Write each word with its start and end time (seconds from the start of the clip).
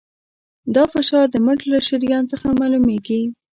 دا 0.75 0.83
فشار 0.93 1.25
د 1.31 1.35
مټ 1.45 1.59
له 1.71 1.79
شریان 1.87 2.23
څخه 2.31 2.47
معلومېږي. 2.59 3.21